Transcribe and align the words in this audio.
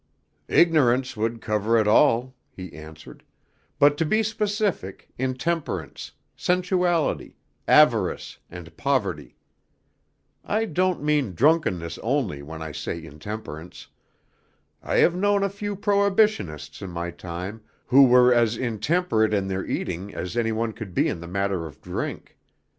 "Ignorance 0.47 1.15
would 1.15 1.41
cover 1.43 1.77
it 1.77 1.87
all," 1.87 2.33
he 2.49 2.73
answered, 2.73 3.23
"but 3.77 3.97
to 3.99 4.03
be 4.03 4.23
specific, 4.23 5.09
intemperance, 5.19 6.13
sensuality, 6.35 7.35
avarice, 7.67 8.39
and 8.49 8.75
poverty. 8.75 9.37
I 10.43 10.65
don't 10.65 11.03
mean 11.03 11.35
drunkenness 11.35 11.99
only, 12.01 12.41
when 12.41 12.63
I 12.63 12.71
say 12.71 13.05
intemperance. 13.05 13.89
I 14.81 14.95
have 14.97 15.13
known 15.13 15.43
a 15.43 15.49
few 15.49 15.75
prohibitionists 15.75 16.81
in 16.81 16.89
my 16.89 17.11
time 17.11 17.61
who 17.85 18.05
were 18.05 18.33
as 18.33 18.57
intemperate 18.57 19.35
in 19.35 19.47
their 19.47 19.63
eating 19.67 20.15
as 20.15 20.35
any 20.35 20.51
one 20.51 20.73
could 20.73 20.95
be 20.95 21.09
in 21.09 21.19
the 21.19 21.27
matter 21.27 21.67
of 21.67 21.79
drink. 21.79 22.39